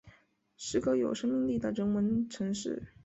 [0.57, 2.87] 是个有生命力的人文城市